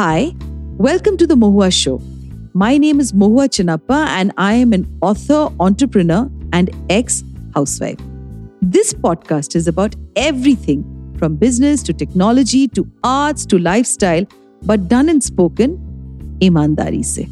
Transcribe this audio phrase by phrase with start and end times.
[0.00, 0.34] Hi,
[0.78, 2.00] welcome to the Mohua Show.
[2.54, 7.22] My name is Mohua Chinappa, and I am an author, entrepreneur, and ex
[7.54, 7.98] housewife.
[8.62, 10.86] This podcast is about everything
[11.18, 14.24] from business to technology to arts to lifestyle,
[14.62, 15.76] but done and spoken
[16.40, 17.28] imandari se.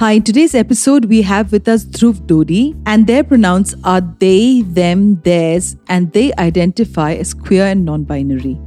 [0.00, 4.62] Hi, in today's episode, we have with us Dhruv Dhody, and their pronouns are they,
[4.62, 8.58] them, theirs, and they identify as queer and non binary.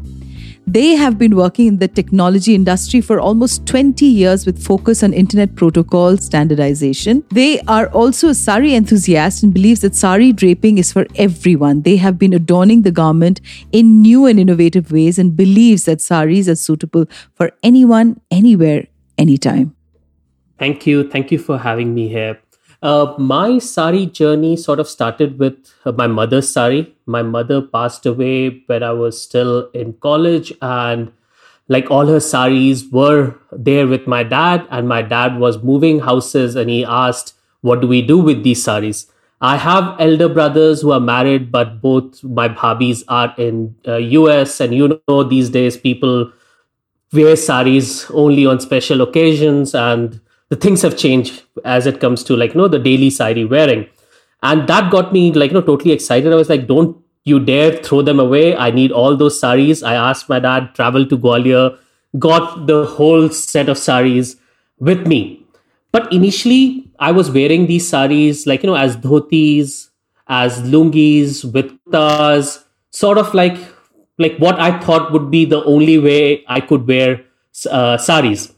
[0.70, 5.14] They have been working in the technology industry for almost 20 years with focus on
[5.14, 7.23] internet protocol standardization.
[7.32, 11.82] They are also a sari enthusiast and believes that sari draping is for everyone.
[11.82, 13.41] They have been adorning the garment
[13.72, 18.86] in new and innovative ways and believes that saris are suitable for anyone, anywhere,
[19.18, 19.76] anytime.
[20.60, 21.10] Thank you.
[21.10, 22.38] Thank you for having me here.
[22.82, 26.96] Uh, my sari journey sort of started with uh, my mother's sari.
[27.05, 31.12] My mother passed away when I was still in college, and
[31.68, 36.55] like all her saris were there with my dad, and my dad was moving houses,
[36.55, 39.08] and he asked, "What do we do with these saris?"
[39.41, 44.62] I have elder brothers who are married, but both my bhabis are in uh, US,
[44.62, 46.32] and you know these days people
[47.12, 50.20] wear saris only on special occasions and
[50.50, 53.88] the things have changed as it comes to like you know the daily sari wearing.
[54.42, 56.32] And that got me like you know totally excited.
[56.32, 58.55] I was like don't you dare throw them away.
[58.55, 59.84] I need all those saris.
[59.84, 61.77] I asked my dad travel to gwalior.
[62.18, 64.36] Got the whole set of saris
[64.80, 65.46] with me.
[65.92, 69.90] But initially i was wearing these saris like you know as dhotis
[70.28, 71.72] as lungis with
[72.92, 73.58] sort of like
[74.18, 77.22] like what i thought would be the only way i could wear
[77.72, 78.53] uh, saris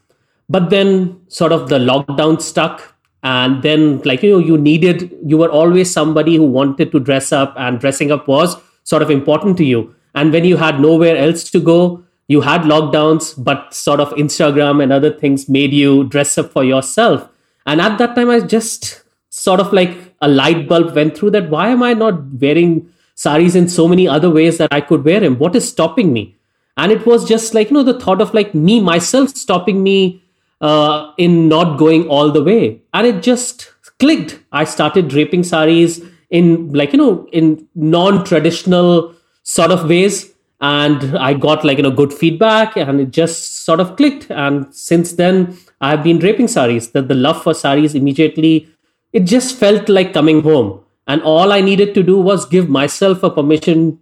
[0.52, 2.88] but then sort of the lockdown stuck.
[3.24, 7.32] And then like you know you needed you were always somebody who wanted to dress
[7.32, 9.96] up and dressing up was sort of important to you.
[10.16, 14.82] And when you had nowhere else to go you had lockdowns but sort of instagram
[14.82, 17.28] and other things made you dress up for yourself.
[17.66, 21.50] And at that time i just sort of like a light bulb went through that
[21.50, 22.72] why am i not wearing
[23.16, 25.38] saris in so many other ways that i could wear them?
[25.38, 26.36] What is stopping me?
[26.78, 30.24] And it was just like you know the thought of like me myself stopping me
[30.62, 32.82] uh, in not going all the way.
[32.94, 34.40] And it just clicked.
[34.52, 39.14] I started draping saris in like, you know, in non traditional
[39.44, 40.32] sort of ways.
[40.62, 44.30] And I got like, you know, good feedback and it just sort of clicked.
[44.30, 46.88] And since then, I've been draping saris.
[46.90, 48.68] That the love for saris immediately,
[49.12, 50.82] it just felt like coming home.
[51.08, 54.00] And all I needed to do was give myself a permission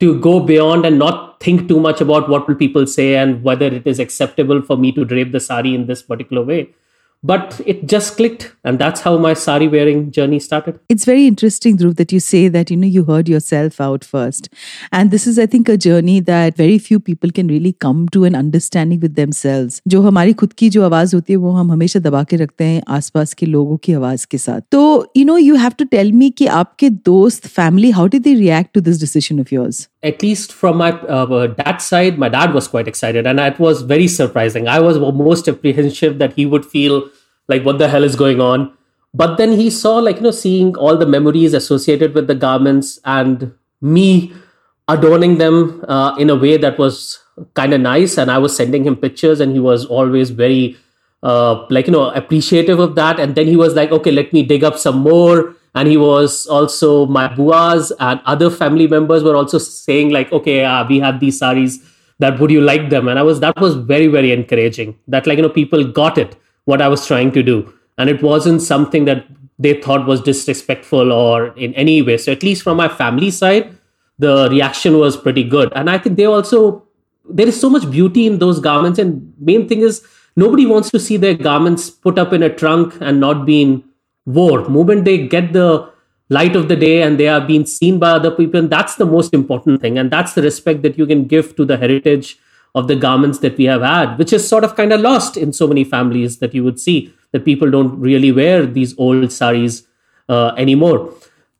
[0.00, 3.66] to go beyond and not think too much about what will people say and whether
[3.66, 6.60] it is acceptable for me to drape the sari in this particular way
[7.23, 11.77] but it just clicked and that's how my sari wearing journey started it's very interesting
[11.81, 14.49] dhruv that you say that you know you heard yourself out first
[14.99, 18.25] and this is i think a journey that very few people can really come to
[18.29, 21.99] an understanding with themselves जो हमारी खुद की जो आवाज होती है वो हम हमेशा
[21.99, 24.83] दबा के रखते हैं आसपास के लोगों की आवाज के साथ तो
[25.17, 28.73] you know you have to tell me कि आपके दोस्त family how did they react
[28.73, 32.68] to this decision of yours At least from my uh, dad's side, my dad was
[32.68, 34.66] quite excited, and it was very surprising.
[34.66, 37.08] I was most apprehensive that he would feel
[37.48, 38.72] like, "What the hell is going on?"
[39.12, 42.98] But then he saw, like you know, seeing all the memories associated with the garments
[43.04, 44.32] and me
[44.88, 47.18] adorning them uh, in a way that was
[47.54, 50.76] kind of nice, and I was sending him pictures, and he was always very
[51.22, 53.20] uh, like you know appreciative of that.
[53.20, 56.46] And then he was like, "Okay, let me dig up some more." And he was
[56.46, 61.20] also my buas and other family members were also saying like okay uh, we have
[61.20, 61.78] these saris
[62.20, 63.08] that would you like them?
[63.08, 66.36] And i was that was very very encouraging that like you know people got it
[66.66, 67.72] what i was trying to do.
[67.98, 69.26] And it wasn't something that
[69.58, 72.16] they thought was disrespectful or in any way.
[72.16, 73.76] So at least from my family side
[74.18, 75.72] the reaction was pretty good.
[75.74, 76.86] And i think they also
[77.28, 78.98] there is so much beauty in those garments.
[78.98, 80.02] And main thing is
[80.36, 83.84] nobody wants to see their garments put up in a trunk and not being
[84.38, 85.90] word moment they get the
[86.28, 89.06] light of the day and they are being seen by other people and that's the
[89.06, 89.98] most important thing.
[89.98, 92.38] And that's the respect that you can give to the heritage
[92.74, 95.52] of the garments that we have had which is sort of kind of lost in
[95.52, 99.82] so many families that you would see that people don't really wear these old saris
[100.28, 101.12] uh, anymore.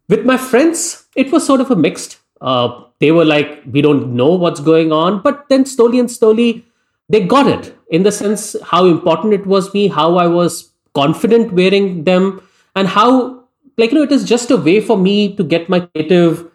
[0.08, 4.14] With my friends it was sort of a mixed uh, they were like we don't
[4.14, 6.64] know what's going on but then slowly and slowly
[7.08, 11.52] they got it in the sense how important it was me how i was confident
[11.52, 12.40] wearing them
[12.74, 13.44] and how
[13.76, 16.50] like you know it is just a way for me to get my creative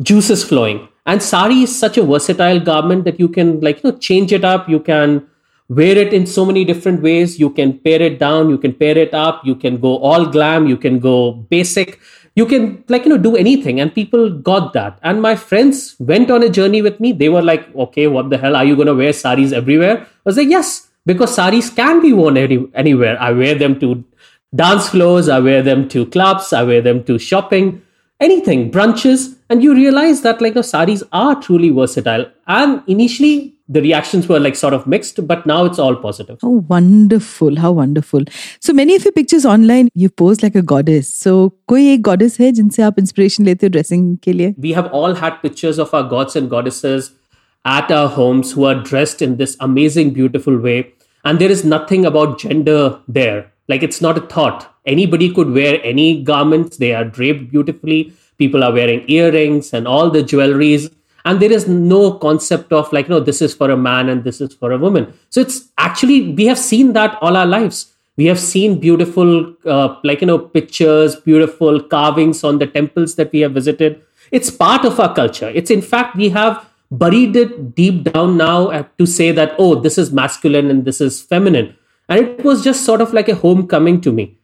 [0.00, 0.88] juices flowing.
[1.04, 4.44] And sari is such a versatile garment that you can like you know change it
[4.44, 4.68] up.
[4.68, 5.26] You can
[5.68, 7.38] wear it in so many different ways.
[7.38, 8.50] You can pare it down.
[8.50, 9.44] You can pair it up.
[9.44, 10.66] You can go all glam.
[10.66, 11.98] You can go basic.
[12.34, 13.80] You can like you know do anything.
[13.80, 14.98] And people got that.
[15.02, 17.12] And my friends went on a journey with me.
[17.12, 18.56] They were like okay what the hell?
[18.56, 20.00] Are you going to wear saris everywhere?
[20.02, 23.20] I was like yes because saris can be worn any, anywhere.
[23.20, 24.04] I wear them to
[24.54, 27.80] dance floors i wear them to clubs i wear them to shopping
[28.20, 33.80] anything brunches and you realize that like the saris are truly versatile and initially the
[33.80, 36.38] reactions were like sort of mixed, but now it's all positive.
[36.42, 37.56] Oh, wonderful.
[37.56, 38.24] How wonderful.
[38.60, 41.12] So many of your pictures online, you pose like a goddess.
[41.12, 44.54] So koi ek goddess hai jinse aap inspiration lete ho dressing ke liye?
[44.58, 47.12] We have all had pictures of our gods and goddesses
[47.64, 50.92] at our homes who are dressed in this amazing, beautiful way.
[51.24, 53.52] And there is nothing about gender there.
[53.72, 54.66] Like it's not a thought.
[54.94, 56.76] Anybody could wear any garments.
[56.76, 58.00] They are draped beautifully.
[58.42, 60.90] People are wearing earrings and all the jewelries
[61.24, 64.40] and there is no concept of like no this is for a man and this
[64.40, 68.26] is for a woman so it's actually we have seen that all our lives we
[68.26, 73.40] have seen beautiful uh, like you know pictures beautiful carvings on the temples that we
[73.40, 78.02] have visited it's part of our culture it's in fact we have buried it deep
[78.04, 81.74] down now to say that oh this is masculine and this is feminine
[82.08, 84.38] and it was just sort of like a homecoming to me.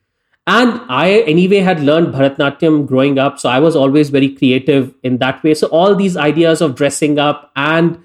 [0.47, 5.19] And i anyway had learned bharatnatyam growing up so i was always very creative in
[5.19, 5.55] that way.
[5.55, 7.99] So all these ideas of dressing up and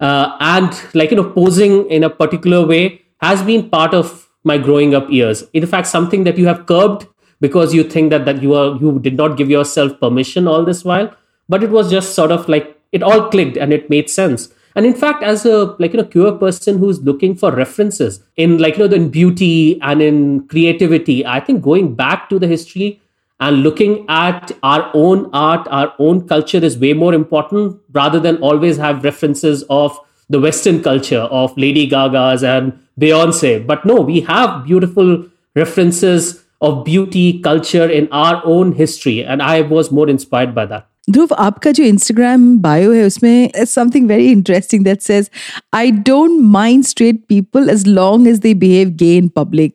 [0.00, 4.58] uh, and like you know posing in a particular way has been part of my
[4.58, 5.44] growing up years.
[5.52, 7.06] In fact something that you have curbed
[7.40, 10.84] because you think that that you are you did not give yourself permission all this
[10.84, 11.14] while
[11.48, 14.86] but it was just sort of like it all clicked and it made sense and
[14.86, 18.76] in fact as a like you know queer person who's looking for references in like
[18.76, 23.00] you know in beauty and in creativity i think going back to the history
[23.40, 28.36] and looking at our own art our own culture is way more important rather than
[28.38, 29.98] always have references of
[30.30, 33.66] the western culture of lady gaga's and beyonce.
[33.66, 39.24] But no we have beautiful references of beauty culture in our own history.
[39.24, 44.07] And i was more inspired by that ध्रुव आपका जो Instagram bio है उसमें something
[44.07, 45.29] very interesting that says
[45.73, 49.73] I don't mind straight people as long as they behave gay in public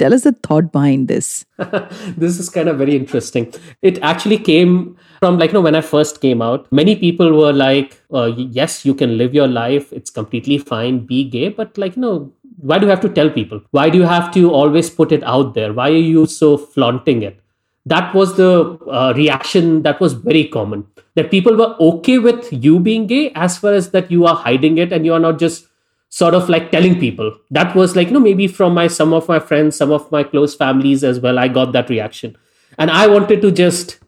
[0.00, 1.28] tell us the thought behind this
[2.24, 3.46] this is kind of very interesting
[3.90, 4.74] it actually came
[5.22, 8.26] from like you know when i first came out many people were like uh,
[8.58, 12.14] yes you can live your life it's completely fine be gay but like you know
[12.70, 15.24] why do you have to tell people why do you have to always put it
[15.24, 17.40] out there why are you so flaunting it
[17.85, 20.85] That was the uh, reaction that was very common
[21.15, 24.77] that people were okay with you being gay as far as that you are hiding
[24.77, 25.67] it and you are not just
[26.09, 27.35] sort of like telling people.
[27.51, 30.23] That was like you know maybe from my some of my friends some of my
[30.23, 32.37] close families as well i got that reaction.
[32.77, 33.99] And i wanted to just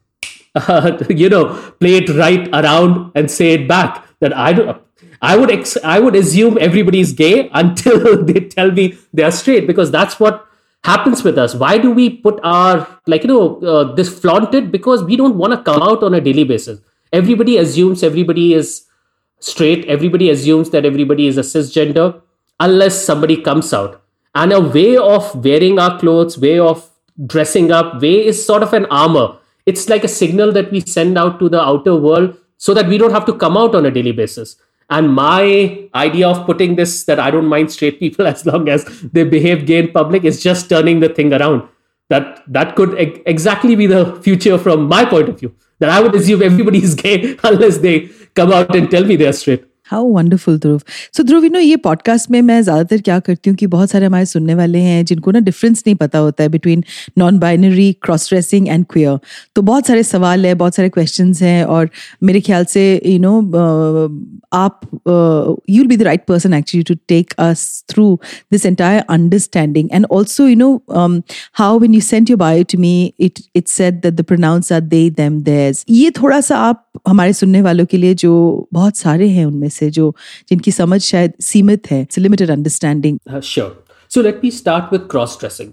[0.55, 4.81] uh, you know play it right around and say it back that i don't
[5.21, 9.65] I would ex- I would assume everybody's gay until they tell me they are straight
[9.65, 10.45] because that's what
[10.85, 11.55] happens with us.
[11.55, 14.71] Why do we put our like you know uh, this flaunted?
[14.71, 16.79] Because we don't want to come out on a daily basis.
[17.11, 18.85] Everybody assumes everybody is
[19.39, 19.85] straight.
[19.85, 22.09] Everybody assumes that everybody is a cisgender
[22.59, 24.01] unless somebody comes out.
[24.35, 26.89] And a way of wearing our clothes way of
[27.33, 29.27] dressing up way is sort of an armor.
[29.65, 32.97] It's like a signal that we send out to the outer world so that we
[32.97, 34.57] don't have to come out on a daily basis
[34.90, 38.84] and my idea of putting this that I don't mind straight people as long as
[39.12, 41.62] they behave gay in public is just turning the thing around.
[42.10, 45.54] That that could e- exactly be the future from my point of view.
[45.78, 49.28] That I would assume everybody is gay unless they come out and tell me they
[49.28, 49.66] are straight.
[49.90, 50.80] How wonderful Dhruv
[51.16, 54.06] so Dhruv you know ये podcast में मैं ज़्यादातर क्या करती हूँ कि बहुत सारे
[54.06, 56.84] हमारे सुनने वाले हैं जिनको ना डिफरेंस नहीं पता होता है between
[57.18, 59.18] non binary cross dressing and queer
[59.56, 61.90] तो बहुत सारे सवाल है बहुत सारे क्वेश्चन हैं और
[62.22, 63.40] मेरे ख्याल से यू नो
[64.54, 68.04] आप you will be the right person actually to take us through
[68.52, 70.70] this entire understanding and also you know
[71.58, 74.80] how when you sent your bio to me it it set that the pronouns are
[74.80, 78.34] they them theirs ये थोड़ा सा आप हमारे सुनने वालों के लिए जो
[78.72, 80.14] बहुत सारे हैं उनमें से जो
[80.50, 85.70] जिनकी समझ शायद सीमित है limited understanding sure so let me start with cross dressing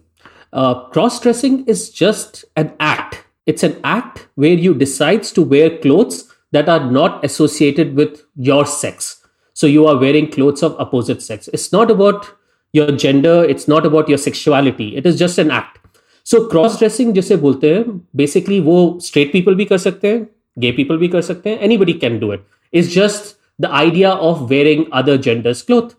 [0.94, 6.18] cross dressing is just an act it's an act where you decides to wear clothes
[6.52, 9.22] that are not associated with your sex
[9.54, 12.32] so you are wearing clothes of opposite sex it's not about
[12.74, 15.80] your gender it's not about your sexuality it is just an act
[16.24, 17.84] so cross dressing जिसे बोलते हैं
[18.22, 20.26] basically वो straight people भी कर सकते हैं
[20.66, 23.34] gay people भी कर सकते हैं anybody can do it it's just
[23.66, 25.96] the idea of wearing other genders clothes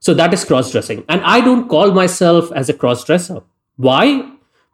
[0.00, 3.40] so that is cross dressing and i don't call myself as a cross dresser
[3.88, 4.04] why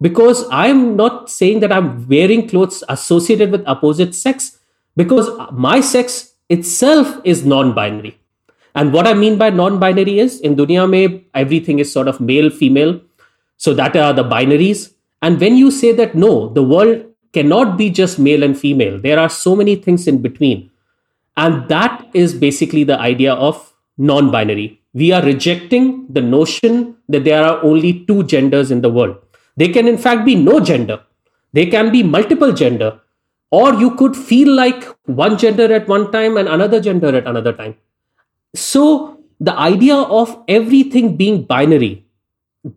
[0.00, 4.52] because i'm not saying that i'm wearing clothes associated with opposite sex
[4.95, 8.17] because my sex itself is non-binary
[8.75, 12.49] and what i mean by non-binary is in dunya mein everything is sort of male
[12.49, 12.99] female
[13.57, 17.89] so that are the binaries and when you say that no the world cannot be
[17.89, 18.99] just male and female.
[18.99, 20.69] There are so many things in between.
[21.37, 24.81] And that is basically the idea of non binary.
[24.93, 29.15] We are rejecting the notion that there are only two genders in the world.
[29.55, 31.01] There can, in fact, be no gender,
[31.53, 33.00] there can be multiple gender,
[33.51, 37.53] or you could feel like one gender at one time and another gender at another
[37.53, 37.75] time.
[38.55, 42.05] So, the idea of everything being binary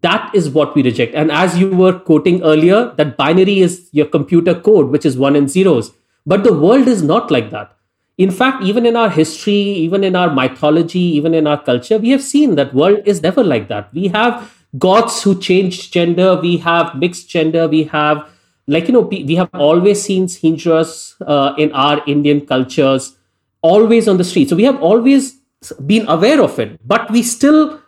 [0.00, 1.14] that is what we reject.
[1.14, 5.36] And as you were quoting earlier that binary is your computer code which is one
[5.36, 5.92] and zeros.
[6.26, 7.76] But the world is not like that.
[8.16, 12.10] In fact even in our history even in our mythology even in our culture we
[12.10, 13.92] have seen that world is never like that.
[13.92, 18.28] We have gods who change gender we have mixed gender we have
[18.66, 23.16] like you know we have always seen hijras uh, in our indian cultures
[23.62, 25.40] always on the street so we have always
[25.86, 27.80] been aware of it but we still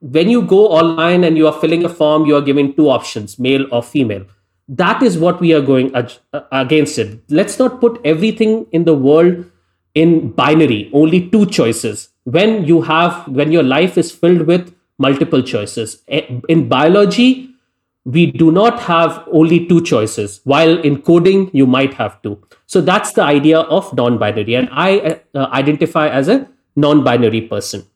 [0.00, 3.38] when you go online and you are filling a form, you are given two options,
[3.38, 4.24] male or female.
[4.68, 5.92] That is what we are going
[6.52, 7.20] against it.
[7.30, 9.44] Let's not put everything in the world
[9.94, 12.10] in binary, only two choices.
[12.24, 16.02] When you have, when your life is filled with multiple choices.
[16.06, 17.54] In biology,
[18.16, 22.42] we do not have only two choices, while in coding, you might have two.
[22.66, 24.54] So that's the idea of non binary.
[24.54, 27.86] And I uh, identify as a non binary person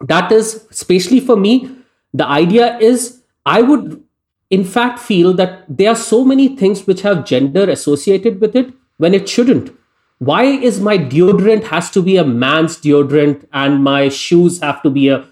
[0.00, 1.70] that is especially for me
[2.12, 4.02] the idea is i would
[4.50, 8.72] in fact feel that there are so many things which have gender associated with it
[8.98, 9.70] when it shouldn't
[10.18, 14.90] why is my deodorant has to be a man's deodorant and my shoes have to
[14.90, 15.24] be a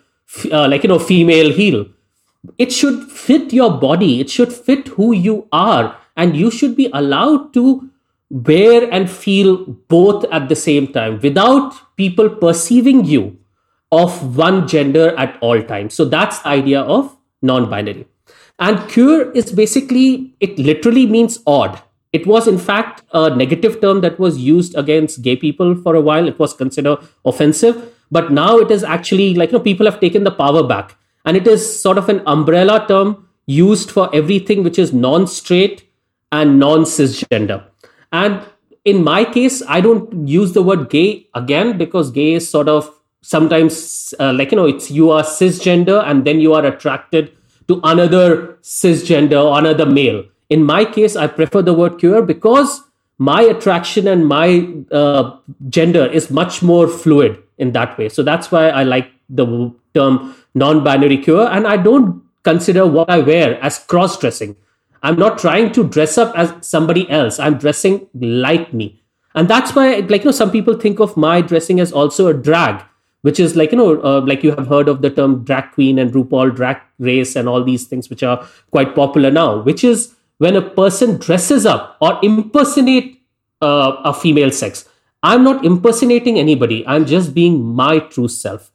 [0.51, 1.87] uh, like you know female heel
[2.59, 6.89] it should fit your body it should fit who you are and you should be
[6.93, 7.89] allowed to
[8.33, 9.59] wear and feel
[9.89, 13.37] both at the same time without people perceiving you
[13.93, 15.95] of one gender at all times.
[15.95, 18.07] So that's the idea of non binary.
[18.59, 21.81] And queer is basically, it literally means odd.
[22.13, 26.01] It was, in fact, a negative term that was used against gay people for a
[26.01, 26.29] while.
[26.29, 27.95] It was considered offensive.
[28.11, 30.97] But now it is actually like, you know, people have taken the power back.
[31.25, 35.89] And it is sort of an umbrella term used for everything which is non straight
[36.31, 37.65] and non cisgender.
[38.13, 38.41] And
[38.85, 42.93] in my case, I don't use the word gay again because gay is sort of
[43.23, 47.33] sometimes uh, like you know it's you are cisgender and then you are attracted
[47.69, 52.83] to another cisgender or another male in my case i prefer the word queer because
[53.19, 55.37] my attraction and my uh,
[55.69, 60.35] gender is much more fluid in that way so that's why i like the term
[60.55, 64.57] non-binary queer and i don't consider what i wear as cross-dressing.
[65.03, 67.41] I'm not trying to dress up as somebody else.
[67.41, 69.03] I'm dressing like me.
[69.35, 72.35] And that's why like you know some people think of my dressing as also a
[72.35, 72.85] drag
[73.23, 75.99] which is like you know uh, like you have heard of the term drag queen
[75.99, 80.15] and RuPaul drag race and all these things which are quite popular now which is
[80.39, 83.23] when a person dresses up or impersonate
[83.63, 84.89] uh, a female sex.
[85.23, 86.85] I'm not impersonating anybody.
[86.87, 88.71] I'm just being my true self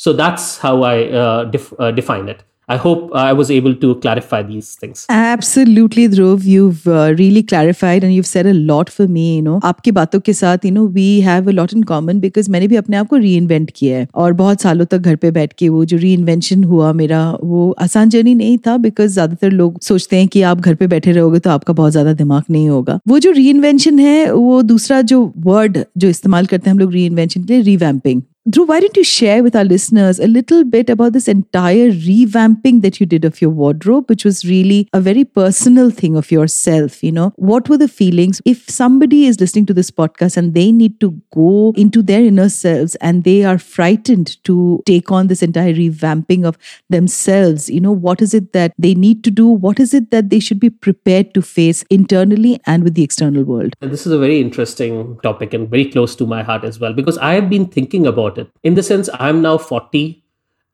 [0.00, 3.94] so that's how i uh, def- uh, define it I hope I was able to
[4.00, 5.06] clarify these things.
[5.08, 6.42] Absolutely, Dhruv.
[6.44, 9.24] You've uh, really clarified and you've said a lot for me.
[9.36, 12.48] You know, आपकी बातों के साथ you know we have a lot in common because
[12.48, 15.52] मैंने भी अपने आप को reinvent किया है और बहुत सालों तक घर पे बैठ
[15.52, 20.16] के वो जो reinvention हुआ मेरा वो आसान जर्नी नहीं था because ज्यादातर लोग सोचते
[20.16, 23.18] हैं कि आप घर पे बैठे रहोगे तो आपका बहुत ज्यादा दिमाग नहीं होगा वो
[23.18, 27.62] जो reinvention है वो दूसरा जो word जो इस्तेमाल करते हैं हम लोग reinvention के
[27.62, 31.29] लिए revamping Dhruv, why don't you share with our listeners a little bit about this
[31.29, 36.17] entire revamping that you did of your wardrobe, which was really a very personal thing
[36.17, 37.01] of yourself?
[37.01, 38.41] You know, what were the feelings?
[38.43, 42.49] If somebody is listening to this podcast and they need to go into their inner
[42.49, 46.57] selves and they are frightened to take on this entire revamping of
[46.89, 49.47] themselves, you know, what is it that they need to do?
[49.47, 53.45] What is it that they should be prepared to face internally and with the external
[53.45, 53.73] world?
[53.79, 57.17] This is a very interesting topic and very close to my heart as well, because
[57.19, 58.51] I have been thinking about about it.
[58.63, 60.23] In the sense i'm now 40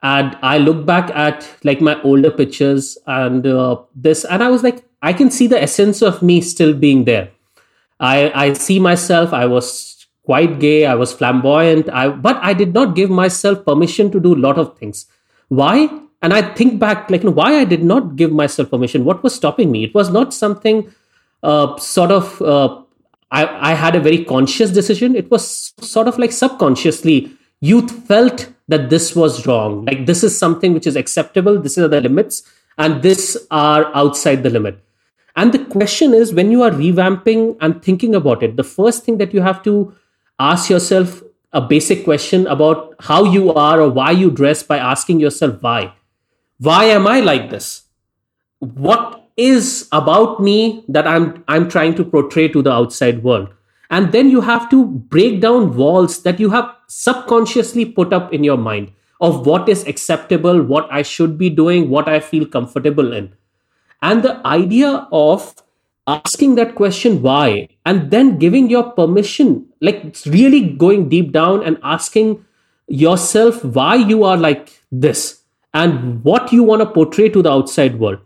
[0.02, 4.62] and i look back at like my older pictures and uh, this and i was
[4.62, 7.30] like i can see the essence of me still being there.
[8.00, 12.72] I i see myself i was quite gay i was flamboyant i but i did
[12.72, 15.06] not give myself permission to do a lot of things.
[15.48, 15.88] Why?
[16.22, 19.70] And i think back like why i did not give myself permission what was stopping
[19.70, 19.84] me?
[19.84, 20.90] It was not something
[21.42, 22.82] uh, sort of uh,
[23.30, 25.14] I, I had a very conscious decision.
[25.14, 29.84] It was sort of like subconsciously youth felt that this was wrong.
[29.84, 31.60] Like this is something which is acceptable.
[31.60, 32.42] This are the limits
[32.78, 34.82] and this are outside the limit.
[35.36, 39.18] And the question is when you are revamping and thinking about it the first thing
[39.18, 39.94] that you have to
[40.38, 45.20] ask yourself a basic question about how you are or why you dress by asking
[45.20, 45.92] yourself why.
[46.58, 47.82] Why am i like this?
[48.58, 53.48] What is about me that I'm I'm trying to portray to the outside world.
[53.90, 58.44] And then you have to break down walls that you have subconsciously put up in
[58.44, 63.12] your mind of what is acceptable, what I should be doing, what I feel comfortable
[63.12, 63.34] in.
[64.00, 65.54] And the idea of
[66.06, 71.78] asking that question why and then giving your permission like really going deep down and
[71.82, 72.44] asking
[72.88, 75.42] yourself why you are like this
[75.74, 78.18] and what you want to portray to the outside world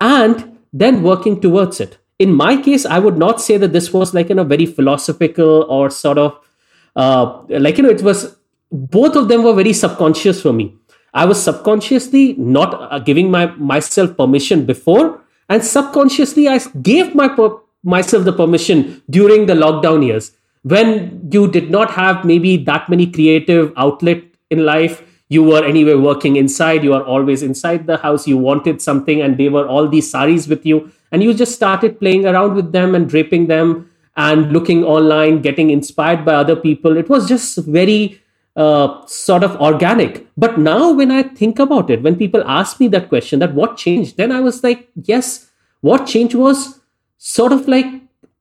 [0.00, 4.12] and then working towards it in my case i would not say that this was
[4.14, 6.38] like in a very philosophical or sort of
[6.96, 8.36] uh, like you know it was
[8.70, 10.74] both of them were very subconscious for me.
[11.14, 17.28] I was subconsciously not uh, giving my myself permission before and subconsciously i gave my
[17.28, 20.32] per- myself the permission during the lockdown years.
[20.62, 25.94] When you did not have maybe that many creative outlet in life you were anyway
[25.94, 26.84] working inside.
[26.84, 28.26] You are always inside the house.
[28.26, 30.90] You wanted something and they were all these saris with you.
[31.12, 35.70] And you just started playing around with them and draping them and looking online getting
[35.70, 36.96] inspired by other people.
[36.96, 38.20] It was just very
[38.56, 40.26] uh, sort of organic.
[40.36, 43.76] But now when i think about it when people ask me that question that what
[43.76, 46.80] changed then i was like yes what changed was
[47.18, 47.86] sort of like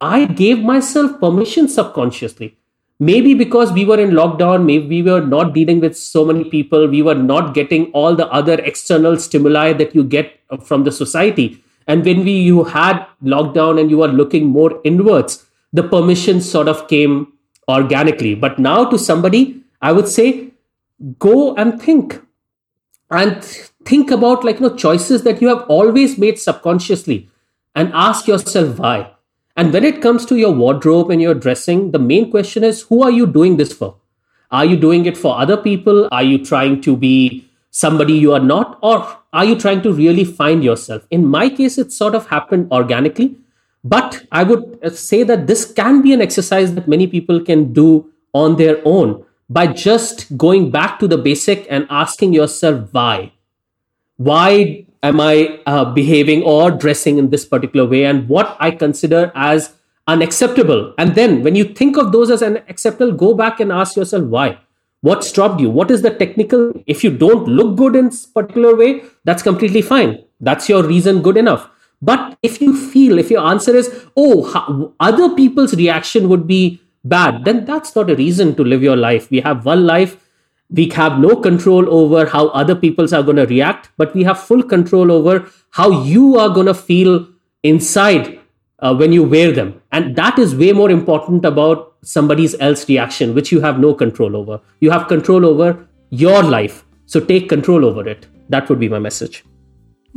[0.02, 2.57] i gave myself permission subconsciously
[3.00, 6.88] maybe because we were in lockdown maybe we were not dealing with so many people
[6.88, 10.92] we were not getting all the other external stimuli that you get uh, from the
[10.92, 11.64] society.
[11.86, 16.68] And when we you had lockdown and you were looking more inwards the permission sort
[16.68, 17.34] of came
[17.70, 18.34] organically.
[18.34, 20.52] But now to somebody i would say
[21.20, 22.22] go and think.
[23.10, 23.44] And
[23.86, 27.30] think about like you know choices that you have always made subconsciously.
[27.76, 29.12] And ask yourself why
[29.58, 33.02] and when it comes to your wardrobe and your dressing, the main question is who
[33.02, 33.96] are you doing this for?
[34.52, 36.08] Are you doing it for other people?
[36.12, 38.78] Are you trying to be somebody you are not?
[38.84, 41.08] Or are you trying to really find yourself?
[41.10, 43.36] In my case, it sort of happened organically.
[43.84, 47.74] But I would uh, say that this can be an exercise that many people can
[47.74, 53.32] do on their own by just going back to the basic and asking yourself why.
[54.18, 59.32] Why am I uh, behaving or dressing in this particular way and what I consider
[59.36, 59.74] as
[60.08, 60.94] unacceptable.
[60.98, 64.58] And then when you think of those as unacceptable, go back and ask yourself why.
[65.02, 65.70] What stopped you?
[65.70, 66.74] What is the technical?
[66.88, 70.24] If you don't look good in particular way, that's completely fine.
[70.40, 71.70] That's your reason good enough.
[72.02, 77.46] But if you feel, if your answer is, oh, other people's reaction would be bad,
[77.46, 79.30] then that's not a reason to live your life.
[79.30, 80.24] We have one life
[80.70, 84.40] we have no control over how other peoples are going to react but we have
[84.40, 87.28] full control over how you are going to feel
[87.64, 88.40] inside
[88.80, 89.82] uh, when you wear them.
[89.92, 94.36] And that is way more important about somebody's else reaction which you have no control
[94.36, 94.62] over.
[94.80, 98.28] You have control over your life so take control over it.
[98.50, 99.44] That would be my message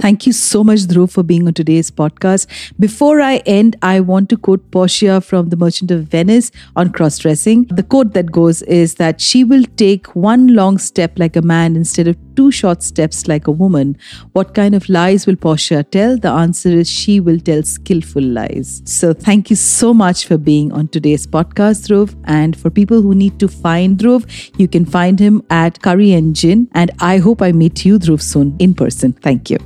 [0.00, 2.46] Thank you so much, Dhruv, for being on today's podcast.
[2.80, 7.18] Before I end, I want to quote Portia from The Merchant of Venice on cross
[7.18, 7.64] dressing.
[7.64, 11.76] The quote that goes is that she will take one long step like a man
[11.76, 13.98] instead of two short steps like a woman.
[14.32, 16.16] What kind of lies will Portia tell?
[16.16, 18.80] The answer is she will tell skillful lies.
[18.86, 22.16] So thank you so much for being on today's podcast, Dhruv.
[22.24, 24.24] And for people who need to find Dhruv,
[24.58, 26.70] you can find him at Curry and Gin.
[26.72, 29.12] And I hope I meet you, Dhruv, soon in person.
[29.12, 29.58] Thank you.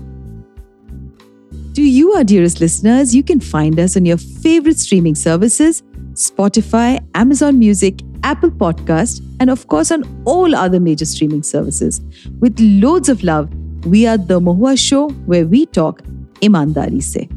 [1.74, 5.82] To you, our dearest listeners, you can find us on your favorite streaming services
[6.12, 12.00] Spotify, Amazon Music, Apple Podcast, and of course on all other major streaming services.
[12.38, 13.52] With loads of love,
[13.86, 16.02] we are The Mohua Show, where we talk
[16.40, 17.28] imandari se.